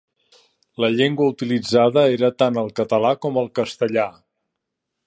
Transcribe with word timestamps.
La 0.83 0.89
llengua 0.93 1.27
utilitzada 1.33 2.07
era 2.15 2.33
tant 2.45 2.59
el 2.63 2.73
català 2.81 3.13
com 3.27 3.39
el 3.45 3.53
castellà. 3.63 4.09